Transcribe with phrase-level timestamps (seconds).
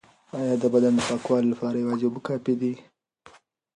[0.37, 2.73] ایا د بدن د پاکوالي لپاره یوازې اوبه کافی دي؟